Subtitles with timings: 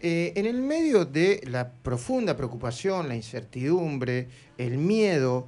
[0.00, 5.46] Eh, en el medio de la profunda preocupación, la incertidumbre, el miedo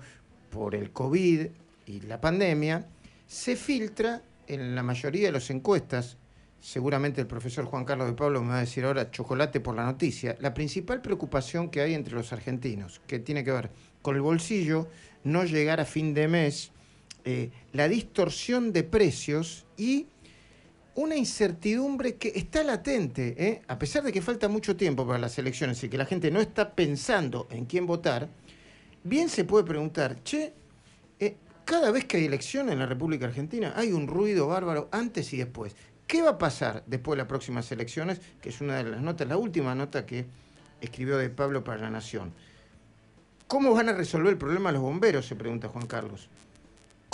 [0.51, 1.47] por el COVID
[1.87, 2.87] y la pandemia,
[3.27, 6.19] se filtra en la mayoría de las encuestas,
[6.61, 9.87] seguramente el profesor Juan Carlos de Pablo me va a decir ahora chocolate por la
[9.87, 13.71] noticia, la principal preocupación que hay entre los argentinos, que tiene que ver
[14.03, 14.87] con el bolsillo,
[15.25, 16.73] no llegar a fin de mes,
[17.25, 20.09] eh, la distorsión de precios y
[20.97, 23.63] una incertidumbre que está latente, ¿eh?
[23.69, 26.41] a pesar de que falta mucho tiempo para las elecciones y que la gente no
[26.41, 28.29] está pensando en quién votar,
[29.05, 30.55] bien se puede preguntar, che,
[31.21, 35.33] eh, cada vez que hay elección en la República Argentina hay un ruido bárbaro antes
[35.35, 35.77] y después.
[36.07, 38.21] ¿Qué va a pasar después de las próximas elecciones?
[38.41, 40.25] Que es una de las notas, la última nota que
[40.81, 42.33] escribió de Pablo para la Nación.
[43.47, 45.27] ¿Cómo van a resolver el problema los bomberos?
[45.27, 46.31] Se pregunta Juan Carlos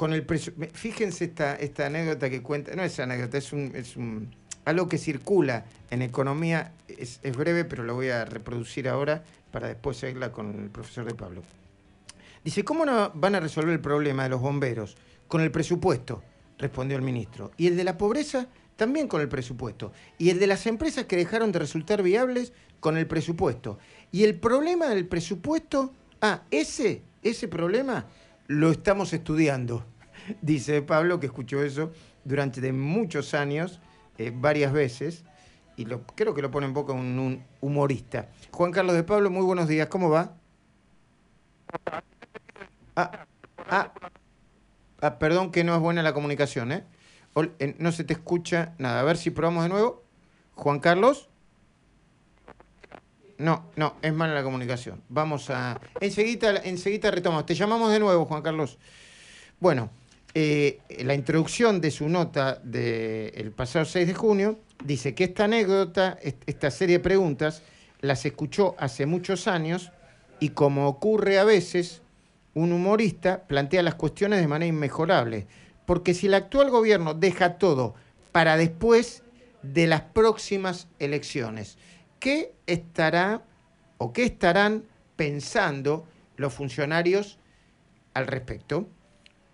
[0.03, 0.27] con el
[0.73, 4.35] Fíjense esta, esta anécdota que cuenta, no es anécdota, es un, es un
[4.65, 9.99] algo que circula en economía, es, breve, pero lo voy a reproducir ahora para después
[9.99, 11.45] seguirla con el profesor de Pablo.
[12.43, 14.97] Dice, ¿cómo no van a resolver el problema de los bomberos?
[15.29, 16.21] Con el presupuesto,
[16.59, 17.53] respondió el ministro.
[17.57, 19.93] Y el de la pobreza, también con el presupuesto.
[20.19, 23.79] Y el de las empresas que dejaron de resultar viables, con el presupuesto.
[24.11, 28.07] Y el problema del presupuesto, ah, ese, ese problema
[28.47, 29.85] lo estamos estudiando
[30.43, 31.93] dice Pablo, que escuchó eso
[32.25, 33.81] durante muchos años,
[34.19, 35.25] eh, varias veces,
[35.77, 38.29] y lo, creo que lo pone en boca un, humorista.
[38.51, 40.35] Juan Carlos de Pablo, muy buenos días, ¿cómo va?
[42.95, 43.27] Ah,
[43.71, 43.93] ah,
[45.01, 46.85] ah, perdón que no es buena la comunicación, ¿eh?
[47.79, 49.01] No se te escucha nada.
[49.01, 50.05] A ver si probamos de nuevo.
[50.55, 51.31] Juan Carlos.
[53.39, 55.03] No, no, es mala la comunicación.
[55.09, 55.81] Vamos a...
[56.01, 57.47] Enseguida, enseguida retomamos.
[57.47, 58.79] Te llamamos de nuevo, Juan Carlos.
[59.59, 59.91] Bueno,
[60.35, 66.19] eh, la introducción de su nota del pasado 6 de junio dice que esta anécdota,
[66.47, 67.63] esta serie de preguntas,
[68.01, 69.93] las escuchó hace muchos años
[70.41, 72.03] y como ocurre a veces,
[72.55, 75.47] un humorista plantea las cuestiones de manera inmejorable.
[75.87, 77.95] Porque si el actual gobierno deja todo
[78.33, 79.23] para después
[79.63, 81.79] de las próximas elecciones,
[82.23, 83.43] ¿qué estará
[83.99, 84.85] o qué estarán
[85.17, 86.07] pensando
[86.37, 87.39] los funcionarios
[88.15, 88.89] al respecto?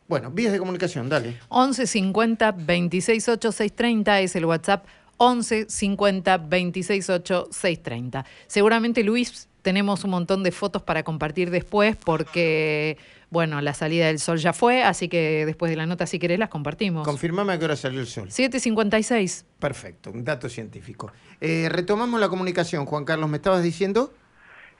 [0.06, 1.38] Bueno, vías de comunicación, dale.
[1.48, 4.86] 11 50 26 8 630 es el WhatsApp.
[5.16, 8.26] 11 50 26 8 630.
[8.46, 12.98] Seguramente, Luis, tenemos un montón de fotos para compartir después porque,
[13.30, 16.38] bueno, la salida del sol ya fue, así que después de la nota, si querés,
[16.38, 17.06] las compartimos.
[17.06, 18.28] Confirmame a qué hora salió el sol.
[18.28, 19.44] 7.56.
[19.58, 21.12] Perfecto, un dato científico.
[21.40, 24.12] Eh, retomamos la comunicación, Juan Carlos, ¿me estabas diciendo?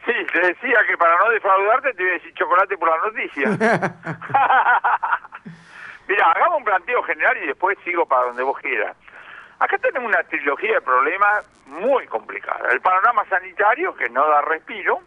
[0.06, 3.50] Sí, te decía que para no defraudarte te iba a decir chocolate por la noticia.
[6.08, 8.96] Mira, hagamos un planteo general y después sigo para donde vos quieras.
[9.60, 12.70] Acá tenemos una trilogía de problemas muy complicada.
[12.70, 15.00] El panorama sanitario, que no da respiro.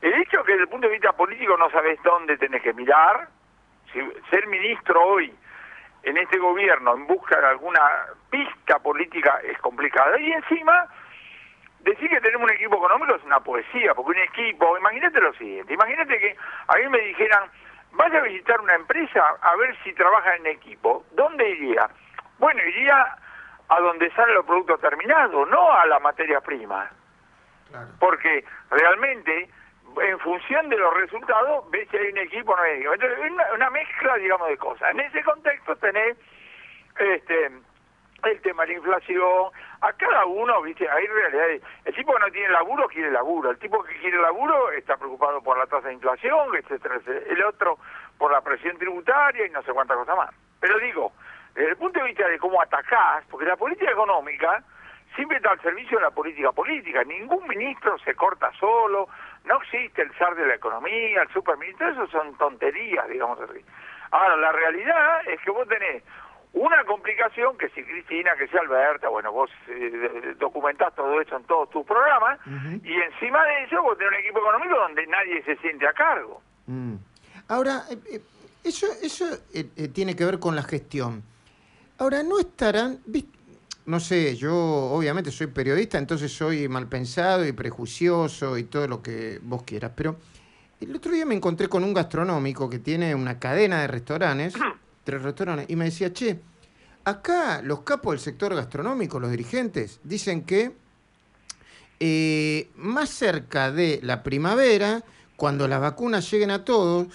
[0.00, 3.28] El hecho que desde el punto de vista político no sabes dónde tenés que mirar.
[3.92, 4.00] Si,
[4.30, 5.34] ser ministro hoy
[6.02, 7.80] en este gobierno en busca de alguna
[8.30, 10.18] pista política es complicada.
[10.18, 10.86] Y encima
[11.80, 15.74] decir que tenemos un equipo económico es una poesía, porque un equipo, imagínate lo siguiente,
[15.74, 16.36] imagínate que
[16.68, 17.50] a mí me dijeran,
[17.92, 21.88] vaya a visitar una empresa a ver si trabaja en equipo, ¿dónde iría?
[22.38, 23.16] Bueno, iría
[23.68, 26.90] a donde salen los productos terminados, no a la materia prima.
[27.98, 29.48] Porque realmente,
[30.00, 32.94] en función de los resultados, ves si hay un equipo o no hay equipo.
[32.94, 34.90] Entonces, una, una mezcla, digamos, de cosas.
[34.92, 36.16] En ese contexto tenés
[36.98, 37.50] este
[38.30, 39.50] el tema de la inflación,
[39.80, 41.62] a cada uno, viste, hay realidades.
[41.84, 45.42] El tipo que no tiene laburo quiere laburo, el tipo que quiere laburo está preocupado
[45.42, 47.78] por la tasa de inflación, etcétera, el otro
[48.18, 50.34] por la presión tributaria y no sé cuántas cosas más.
[50.60, 51.12] Pero digo,
[51.54, 54.62] desde el punto de vista de cómo atacás, porque la política económica
[55.14, 59.08] siempre está al servicio de la política política, ningún ministro se corta solo,
[59.44, 63.64] no existe el zar de la economía, el superministro, eso son tonterías, digamos así.
[64.10, 66.02] Ahora, la realidad es que vos tenés
[66.52, 71.44] una complicación que si Cristina, que si Alberta, bueno, vos eh, documentás todo eso en
[71.44, 72.38] todos tus programas,
[72.82, 76.40] y encima de eso vos tenés un equipo económico donde nadie se siente a cargo.
[76.66, 76.94] Mm.
[77.48, 78.20] Ahora, eh, eh,
[78.64, 79.26] eso, eso
[79.92, 81.22] tiene que ver con la gestión.
[81.98, 83.00] Ahora, no estarán,
[83.86, 89.02] no sé, yo obviamente soy periodista, entonces soy mal pensado y prejuicioso y todo lo
[89.02, 90.16] que vos quieras, pero
[90.80, 94.54] el otro día me encontré con un gastronómico que tiene una cadena de restaurantes
[95.04, 96.40] tres restaurantes, y me decía, che,
[97.04, 100.72] acá los capos del sector gastronómico, los dirigentes, dicen que
[102.00, 105.04] eh, más cerca de la primavera,
[105.36, 107.08] cuando las vacunas lleguen a todos,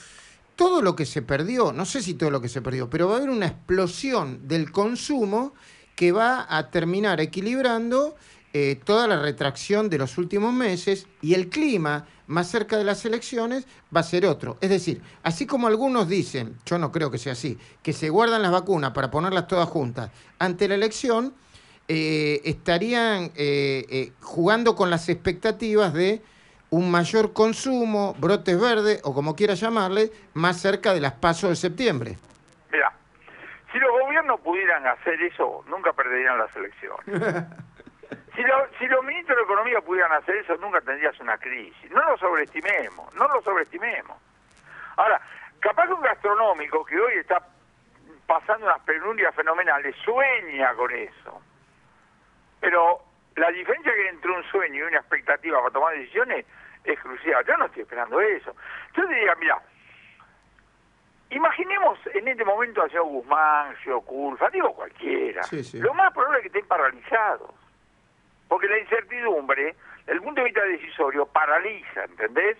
[0.60, 3.14] todo lo que se perdió, no sé si todo lo que se perdió, pero va
[3.14, 5.54] a haber una explosión del consumo
[5.96, 8.18] que va a terminar equilibrando
[8.52, 13.06] eh, toda la retracción de los últimos meses y el clima más cerca de las
[13.06, 14.58] elecciones va a ser otro.
[14.60, 18.42] Es decir, así como algunos dicen, yo no creo que sea así, que se guardan
[18.42, 21.34] las vacunas para ponerlas todas juntas ante la elección,
[21.88, 26.22] eh, estarían eh, jugando con las expectativas de
[26.72, 31.56] un mayor consumo, brotes verdes o como quiera llamarle, más cerca de las pasos de
[31.56, 32.18] septiembre.
[32.72, 32.92] Mira,
[33.72, 37.06] si los gobiernos pudieran hacer eso, nunca perderían las elecciones.
[38.36, 38.44] si,
[38.80, 41.92] si los ministros de Economía pudieran hacer eso, nunca tendrías una crisis.
[41.92, 44.18] No lo sobreestimemos, no lo sobreestimemos.
[44.98, 45.22] Ahora,
[45.60, 47.42] capaz que un gastronómico que hoy está
[48.28, 51.42] pasando unas penurias fenomenales sueña con eso.
[52.60, 53.09] Pero
[53.40, 56.46] la diferencia que hay entre un sueño y una expectativa para tomar decisiones
[56.84, 57.44] es crucial.
[57.46, 58.56] Yo no estoy esperando eso.
[58.96, 59.62] Yo diría, mira,
[61.30, 65.42] imaginemos en este momento a señor Guzmán, señor Culfa, digo cualquiera.
[65.74, 67.52] Lo más probable es que estén paralizados.
[68.48, 69.76] Porque la incertidumbre,
[70.10, 72.58] el punto de vista decisorio, paraliza, ¿entendés?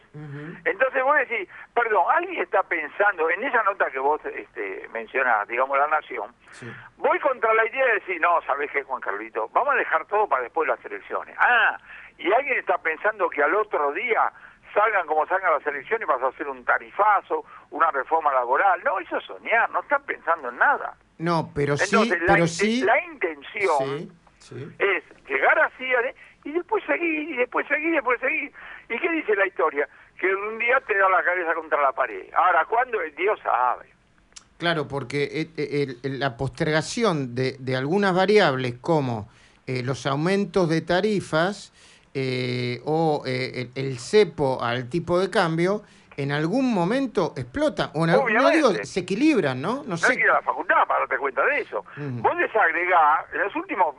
[0.66, 5.78] Entonces vos decís, perdón, alguien está pensando, en esa nota que vos este, mencionás, digamos,
[5.78, 6.34] la nación,
[6.98, 9.50] voy contra la idea de decir, no, ¿sabés qué, Juan Carlito?
[9.54, 11.36] Vamos a dejar todo para después de las elecciones.
[11.40, 11.78] Ah,
[12.18, 14.32] y alguien está pensando que al otro día
[14.74, 18.82] salgan como salgan las elecciones vas a hacer un tarifazo, una reforma laboral.
[18.84, 20.96] No, eso es soñar, no están pensando en nada.
[21.18, 22.82] No, pero sí, pero sí...
[22.82, 24.12] La intención
[24.80, 25.86] es llegar así
[26.50, 28.52] y después seguir, y después seguir, y después seguir.
[28.90, 29.88] ¿Y qué dice la historia?
[30.20, 32.34] Que un día te da la cabeza contra la pared.
[32.34, 33.00] Ahora, ¿cuándo?
[33.18, 33.86] Dios sabe.
[34.58, 39.30] Claro, porque eh, eh, la postergación de, de algunas variables como
[39.70, 41.72] eh, los aumentos de tarifas
[42.16, 45.84] eh, o eh, el, cepo al tipo de cambio,
[46.18, 49.84] en algún momento explota o en algún, no digo, se equilibran, ¿no?
[49.86, 50.20] No, sé.
[50.26, 51.86] la facultad para darte cuenta de eso.
[51.98, 53.96] Vos desagregás, en los últimos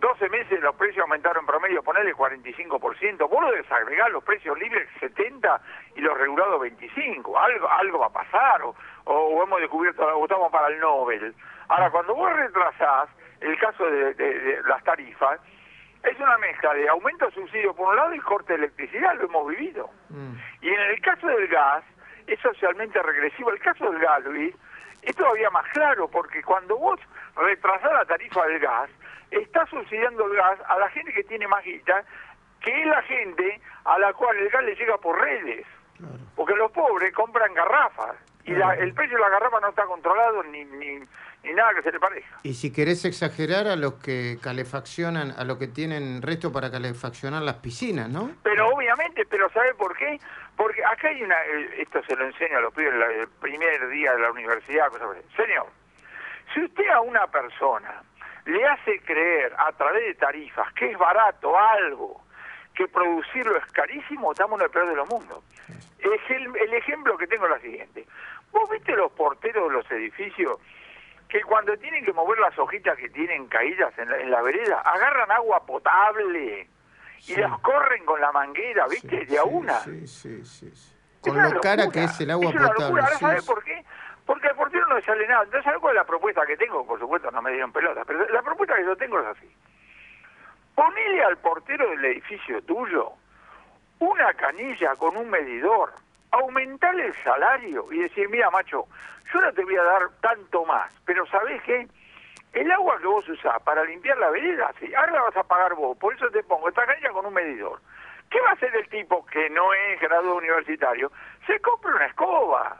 [0.00, 4.58] 12 mm, meses los precios aumentaron en promedio, ponerle 45%, vos lo desagregás los precios
[4.58, 5.60] libres 70
[5.96, 8.74] y los regulados 25, algo algo va a pasar, o,
[9.04, 11.34] o hemos descubierto, o estamos para el Nobel.
[11.68, 13.08] Ahora, cuando vos retrasás
[13.40, 15.40] el caso de las tarifas,
[16.02, 19.24] es una mezcla de aumento de subsidio por un lado y corte de electricidad, lo
[19.24, 19.90] hemos vivido.
[20.08, 20.34] Mm.
[20.62, 21.84] Y en el caso del gas,
[22.26, 23.50] es socialmente regresivo.
[23.50, 24.54] El caso del gas, Luis,
[25.02, 27.00] es todavía más claro, porque cuando vos
[27.38, 28.90] retrasás la tarifa del gas,
[29.30, 32.04] estás subsidiando el gas a la gente que tiene más guita,
[32.60, 35.66] que es la gente a la cual el gas le llega por redes.
[36.36, 40.64] Porque los pobres compran garrafas y el precio de la garrafa no está controlado ni,
[40.64, 41.00] ni,
[41.42, 42.38] ni nada que se le parezca.
[42.44, 47.42] Y si querés exagerar a los que calefaccionan, a los que tienen resto para calefaccionar
[47.42, 48.30] las piscinas, ¿no?
[48.42, 50.18] Pero obviamente, pero ¿sabe por qué?
[50.56, 54.12] Porque acá hay una, eh, esto se lo enseño a los pibes el primer día
[54.12, 54.90] de la universidad,
[55.36, 55.66] Señor,
[56.54, 58.02] si usted a una persona
[58.44, 62.22] le hace creer a través de tarifas que es barato algo,
[62.74, 65.44] que producirlo es carísimo, estamos en el peor de los mundos.
[65.98, 68.06] Es el, el ejemplo que tengo es la siguiente.
[68.52, 70.58] ¿Vos viste los porteros de los edificios
[71.28, 75.64] que cuando tienen que mover las hojitas que tienen caídas en la, vereda, agarran agua
[75.66, 76.68] potable
[77.26, 79.26] y las corren con la manguera, ¿viste?
[79.26, 79.78] de a una.
[79.80, 80.72] Sí, sí, sí.
[81.20, 82.84] Con lo cara que es el agua potable.
[82.84, 83.84] Ahora, ¿sabes por qué?
[84.88, 85.44] No le sale nada.
[85.44, 86.86] Entonces, ¿sabes cuál es la propuesta que tengo?
[86.86, 89.50] Por supuesto, no me dieron pelota, pero la propuesta que yo tengo es así.
[90.74, 93.12] Ponele al portero del edificio tuyo
[93.98, 95.92] una canilla con un medidor
[96.30, 98.86] aumentarle el salario y decir, mira, macho,
[99.32, 101.88] yo no te voy a dar tanto más, pero ¿sabés qué?
[102.52, 105.74] El agua que vos usás para limpiar la vereda, sí, ahora la vas a pagar
[105.74, 107.80] vos, por eso te pongo esta canilla con un medidor.
[108.30, 111.10] ¿Qué va a hacer el tipo que no es graduado universitario?
[111.46, 112.76] Se compra una escoba.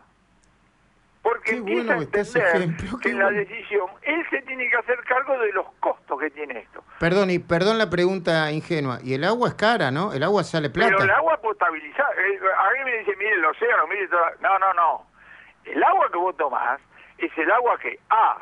[1.23, 5.67] Porque empieza a entender que la decisión él se tiene que hacer cargo de los
[5.81, 6.83] costos que tiene esto.
[6.99, 8.99] Perdón, y perdón la pregunta ingenua.
[9.03, 10.13] Y el agua es cara, ¿no?
[10.13, 10.91] El agua sale plata.
[10.91, 12.09] Pero el agua potabilizada.
[12.13, 14.33] Eh, a mí me dice, mire el océano, mire toda...
[14.41, 15.07] No, no, no.
[15.65, 16.81] El agua que vos tomás
[17.19, 18.39] es el agua que A,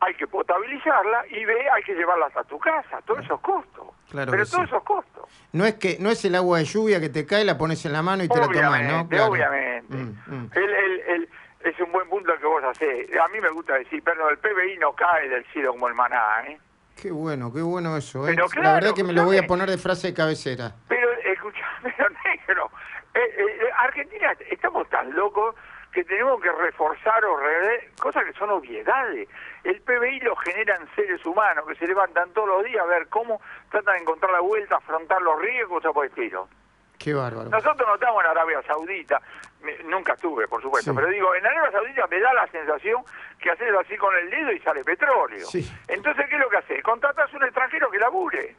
[0.00, 3.00] hay que potabilizarla y B, hay que llevarla hasta tu casa.
[3.06, 3.86] Todos esos costos.
[4.10, 5.24] Claro Pero todos esos costos.
[5.52, 7.92] No es que no es el agua de lluvia que te cae, la pones en
[7.92, 9.08] la mano y te la tomas, ¿no?
[9.08, 9.32] Claro.
[9.32, 9.96] Obviamente.
[9.96, 10.50] Mm, mm.
[10.54, 11.28] El, el, el,
[11.70, 13.08] es un buen punto que vos hacés.
[13.18, 16.44] A mí me gusta decir, perdón, el PBI no cae del cielo como el maná,
[16.46, 16.58] ¿eh?
[17.00, 18.26] Qué bueno, qué bueno eso.
[18.26, 18.34] ¿eh?
[18.56, 20.72] la verdad que me lo voy a poner de frase de cabecera.
[20.88, 21.94] Pero, escuchame,
[22.24, 22.70] negro,
[23.14, 25.54] eh, eh, Argentina, estamos tan locos
[25.92, 27.38] que tenemos que reforzar o
[28.00, 29.28] cosas que son obviedades.
[29.64, 33.40] El PBI lo generan seres humanos que se levantan todos los días a ver cómo
[33.70, 36.48] tratan de encontrar la vuelta, afrontar los riesgos, o por el estilo.
[36.98, 37.50] Qué bárbaro.
[37.50, 39.20] Nosotros no estamos en Arabia Saudita,
[39.86, 43.02] nunca estuve, por supuesto, pero digo, en Arabia Saudita me da la sensación
[43.40, 45.46] que haces así con el dedo y sale petróleo.
[45.88, 46.82] Entonces, ¿qué es lo que haces?
[46.82, 48.56] Contratas un extranjero que labure.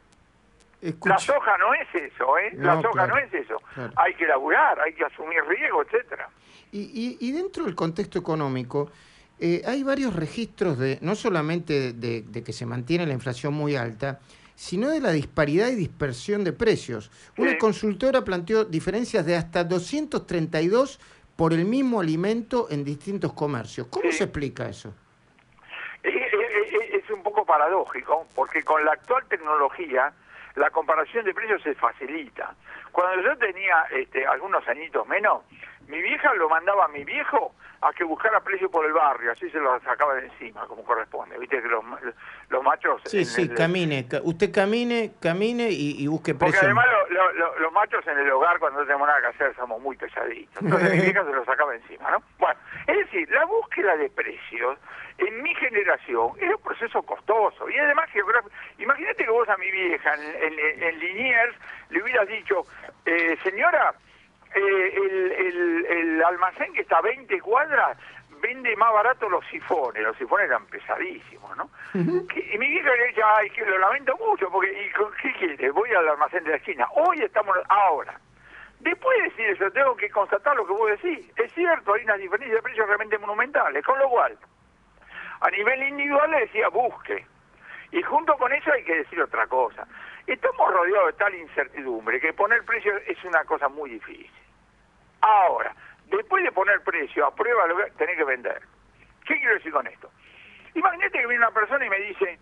[0.82, 1.16] Escucha.
[1.16, 2.52] La soja no es eso, ¿eh?
[2.54, 3.58] la soja claro, no es eso.
[3.74, 3.92] claro.
[3.96, 6.30] Hay que laburar, hay que asumir riesgo, etcétera.
[6.72, 8.92] Y, y- y dentro del contexto económico,
[9.40, 13.76] eh, hay varios registros de no solamente de, de que se mantiene la inflación muy
[13.76, 14.20] alta,
[14.58, 17.12] sino de la disparidad y dispersión de precios.
[17.38, 17.58] Una Sí.
[17.60, 21.00] consultora planteó diferencias de hasta 232
[21.36, 23.86] por el mismo alimento en distintos comercios.
[23.92, 24.18] ¿Cómo Sí.
[24.18, 24.96] se explica eso?
[26.04, 30.12] Es un poco paradójico, porque con la actual tecnología
[30.56, 32.56] la comparación de precios se facilita.
[32.92, 35.44] Cuando yo tenía este, algunos añitos menos,
[35.88, 39.50] mi vieja lo mandaba a mi viejo a que buscara precio por el barrio, así
[39.52, 41.38] se lo sacaba de encima, como corresponde.
[41.38, 41.84] Viste que los,
[42.50, 43.02] los machos...
[43.06, 44.08] Sí, sí, el- camine.
[44.08, 46.66] ca- usted camine, camine y, y busque Porque precio.
[46.66, 49.56] además lo- lo- lo- los machos en el hogar cuando no tenemos nada que hacer
[49.56, 50.62] somos muy pesaditos.
[50.62, 52.24] Entonces mi vieja se lo sacaba encima, ¿no?
[52.40, 54.80] Bueno, es decir, la búsqueda de precios
[55.20, 57.70] en mi generación era un proceso costoso.
[57.70, 58.10] Y además,
[58.80, 61.56] imagínate que vos a mi vieja en, en- en Liniers
[61.90, 62.66] le hubieras dicho,
[63.06, 63.94] eh, señora,
[64.58, 67.98] eh, el, el- el almacén que está a 20 cuadras
[68.42, 70.04] vende más barato los sifones.
[70.04, 71.70] Los sifones eran pesadísimos, ¿no?
[72.28, 75.72] Que- y mi vieja le decía, ay, que lo lamento mucho, porque ¿y ¿qué quiere?
[75.72, 76.88] Voy al almacén de la esquina.
[76.96, 78.20] Hoy estamos, ahora.
[78.80, 81.32] Después de decir eso, tengo que constatar lo que vos decís.
[81.36, 84.38] Es cierto, hay unas diferencias de precios realmente monumentales, con lo cual,
[85.42, 87.26] a nivel individual le decía, busque.
[87.92, 89.88] Y junto con eso hay que decir otra cosa.
[90.28, 94.30] Estamos rodeados de tal incertidumbre que poner precio es una cosa muy difícil.
[95.28, 95.76] Ahora,
[96.10, 98.62] después de poner precio a prueba, lo que tenés que vender.
[99.26, 100.10] ¿Qué quiero decir con esto?
[100.74, 102.40] Imagínate que viene una persona y me dice,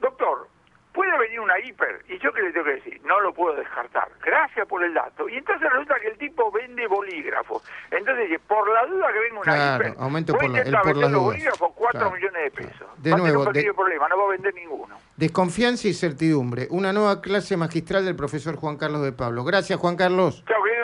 [0.00, 0.48] doctor,
[0.92, 2.02] puede venir una hiper.
[2.08, 3.00] ¿Y yo qué le tengo que decir?
[3.04, 4.08] No lo puedo descartar.
[4.24, 5.28] Gracias por el dato.
[5.28, 7.62] Y entonces resulta que el tipo vende bolígrafos.
[7.90, 10.96] Entonces dice, por la duda que venga una Claro, hiper, aumento por la- el por
[10.96, 11.24] las dudas.
[11.24, 12.88] bolígrafos 4 Claro, millones de pesos.
[12.96, 14.98] De Va a tener nuevo, un pequeño de- problema, no va a vender ninguno.
[15.16, 16.66] Desconfianza y certidumbre.
[16.70, 19.44] Una nueva clase magistral del profesor Juan Carlos de Pablo.
[19.44, 20.42] Gracias, Juan Carlos.
[20.46, 20.78] Chao, querido.